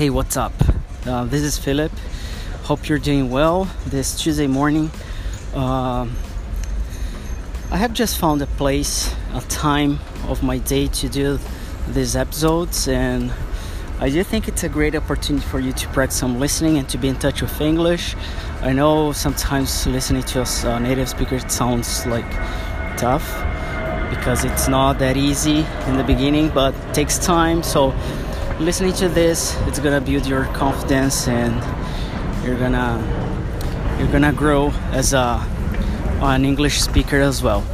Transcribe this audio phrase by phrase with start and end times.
[0.00, 0.54] Hey, what's up?
[1.04, 1.92] Uh, this is Philip.
[2.62, 4.90] Hope you're doing well this Tuesday morning.
[5.52, 6.16] Um
[7.70, 11.38] I have just found a place, a time of my day to do
[11.86, 13.30] these episodes, and
[14.00, 16.96] I do think it's a great opportunity for you to practice some listening and to
[16.96, 18.16] be in touch with English.
[18.62, 22.30] I know sometimes listening to a uh, native speaker it sounds like
[22.96, 23.26] tough
[24.08, 27.62] because it's not that easy in the beginning, but it takes time.
[27.62, 27.92] So
[28.60, 31.54] listening to this it's gonna build your confidence and
[32.44, 33.00] you're gonna
[33.98, 35.42] you're gonna grow as a
[36.20, 37.64] an English speaker as well.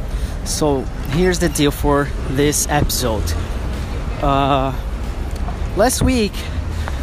[0.45, 3.23] So here's the deal for this episode.
[4.21, 4.73] Uh,
[5.75, 6.31] last week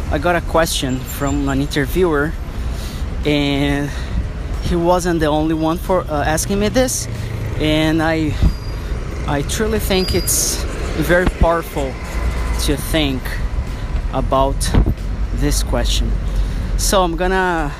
[0.09, 2.33] I got a question from an interviewer
[3.23, 3.87] and
[4.63, 7.07] he wasn't the only one for uh, asking me this.
[7.59, 8.33] And I
[9.27, 10.63] I truly think it's
[10.97, 11.93] very powerful
[12.61, 13.21] to think
[14.15, 14.55] about
[15.35, 16.09] this question.
[16.77, 17.71] So I'm gonna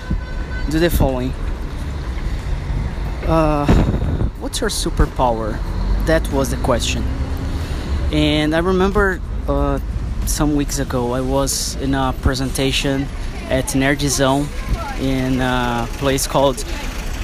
[0.69, 1.31] do the following.
[3.25, 3.65] Uh,
[4.39, 5.57] what's your superpower?
[6.05, 7.03] That was the question.
[8.11, 9.79] And I remember uh,
[10.25, 13.07] some weeks ago I was in a presentation
[13.49, 14.45] at Nerdizão
[14.99, 16.63] in a place called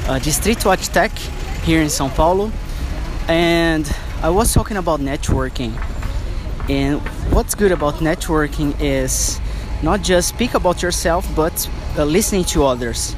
[0.07, 1.11] uh, Distrito Tech
[1.63, 2.51] here in São Paulo.
[3.27, 3.85] And
[4.23, 5.73] I was talking about networking
[6.71, 7.01] and
[7.33, 9.41] what's good about networking is
[9.83, 13.13] not just speak about yourself, but uh, listening to others.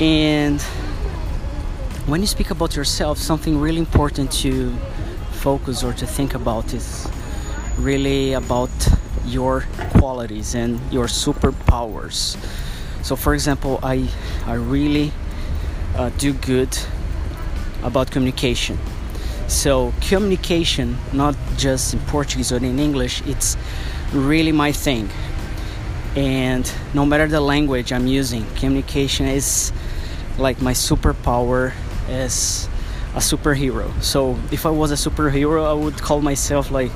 [0.00, 0.58] And
[2.06, 4.74] when you speak about yourself, something really important to
[5.30, 7.06] focus or to think about is
[7.76, 8.70] really about
[9.26, 9.66] your
[9.98, 12.38] qualities and your superpowers.
[13.04, 14.08] So, for example, I
[14.46, 15.12] I really
[15.94, 16.78] uh, do good
[17.82, 18.78] about communication
[19.48, 23.56] so communication, not just in Portuguese or in English, it's
[24.12, 25.08] really my thing.
[26.16, 29.72] And no matter the language I'm using, communication is
[30.38, 31.72] like my superpower
[32.08, 32.68] as
[33.14, 33.90] a superhero.
[34.02, 36.90] So if I was a superhero, I would call myself like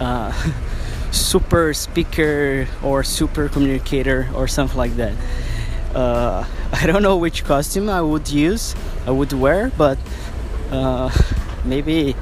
[0.00, 0.32] uh,
[1.10, 5.14] super speaker or super communicator or something like that.
[5.94, 8.74] Uh, I don't know which costume I would use,
[9.06, 9.98] I would wear, but
[10.70, 11.10] uh,
[11.66, 12.14] maybe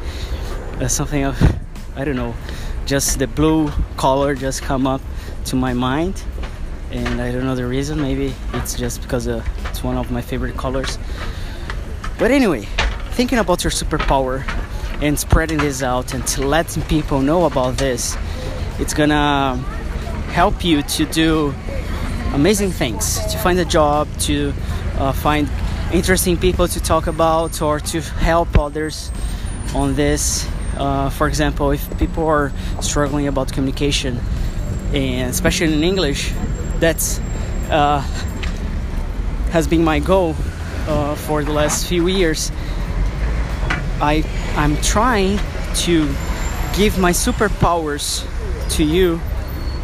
[0.80, 1.40] uh, something of
[1.96, 2.34] I don't know,
[2.86, 5.00] just the blue color just come up
[5.46, 6.22] to my mind,
[6.90, 8.00] and I don't know the reason.
[8.00, 10.98] Maybe it's just because uh, it's one of my favorite colors.
[12.18, 12.66] But anyway,
[13.12, 14.44] thinking about your superpower
[15.00, 18.16] and spreading this out and letting people know about this,
[18.80, 19.56] it's gonna
[20.32, 21.54] help you to do
[22.32, 24.52] amazing things, to find a job, to
[24.98, 25.48] uh, find
[25.92, 29.10] interesting people to talk about, or to help others
[29.74, 30.48] on this.
[30.76, 34.18] Uh, for example, if people are struggling about communication,
[34.92, 36.32] and especially in English,
[36.80, 37.20] that's
[37.70, 38.00] uh,
[39.50, 40.34] has been my goal
[40.88, 42.50] uh, for the last few years.
[44.00, 44.24] I
[44.56, 45.38] I'm trying
[45.84, 46.06] to
[46.76, 48.26] give my superpowers
[48.70, 49.20] to you,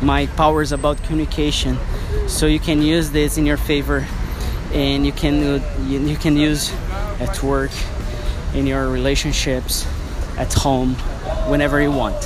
[0.02, 1.78] my powers about communication,
[2.26, 4.06] so you can use this in your favor,
[4.72, 6.72] and you can you, you can use
[7.20, 7.70] at work
[8.54, 9.86] in your relationships,
[10.36, 10.94] at home,
[11.48, 12.16] whenever you want.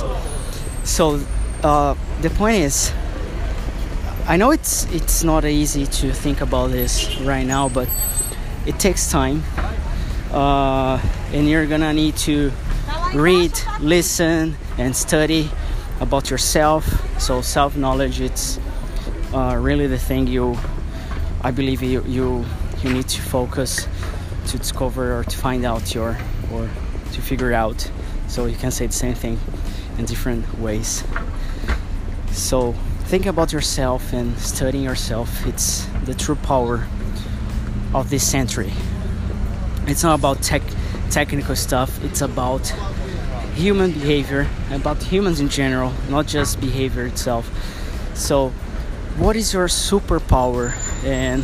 [0.83, 1.19] So
[1.63, 2.93] uh, the point is,
[4.27, 7.89] I know it's it's not easy to think about this right now, but
[8.65, 9.43] it takes time,
[10.31, 10.99] uh,
[11.31, 12.51] and you're gonna need to
[13.13, 15.49] read, listen, and study
[15.99, 16.85] about yourself.
[17.21, 18.59] So self knowledge, it's
[19.33, 20.57] uh, really the thing you,
[21.45, 22.43] I believe you you
[22.81, 23.87] you need to focus
[24.47, 26.17] to discover or to find out your
[26.51, 26.67] or
[27.13, 27.91] to figure out.
[28.27, 29.39] So you can say the same thing
[29.99, 31.03] in different ways.
[32.31, 32.73] So
[33.11, 35.45] think about yourself and studying yourself.
[35.45, 36.87] It's the true power
[37.93, 38.73] of this century.
[39.85, 40.63] It's not about tech
[41.11, 42.03] technical stuff.
[42.03, 42.73] It's about
[43.53, 47.45] human behavior about humans in general not just behavior itself.
[48.15, 48.49] So
[49.19, 50.73] what is your superpower
[51.05, 51.43] and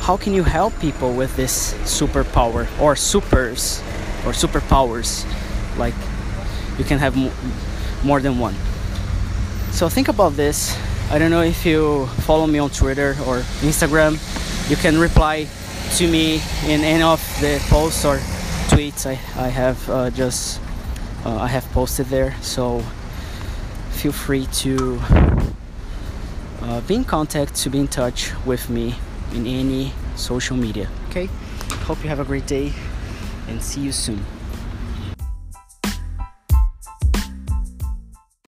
[0.00, 3.80] how can you help people with this superpower or supers
[4.26, 5.24] or superpowers?
[5.78, 5.94] Like
[6.78, 7.16] you can have
[8.04, 8.54] more than one.
[9.72, 10.76] So think about this.
[11.10, 14.18] I don't know if you follow me on twitter or instagram.
[14.68, 15.48] You can reply
[15.96, 18.16] to me in any of the posts or
[18.68, 20.58] tweets i, I have uh, just
[21.24, 22.34] uh, i have posted there.
[22.42, 22.82] So
[23.90, 25.00] feel free to
[26.62, 28.94] uh, be in contact to be in touch with me
[29.32, 30.88] in any social media.
[31.10, 31.28] Okay?
[31.86, 32.72] Hope you have a great day
[33.48, 34.24] and see you soon.